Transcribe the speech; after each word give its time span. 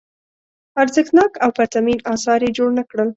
ارزښتناک 0.81 1.31
او 1.43 1.49
پرتمین 1.57 1.99
اثار 2.13 2.39
یې 2.45 2.51
جوړ 2.57 2.69
نه 2.77 2.83
کړل. 2.89 3.09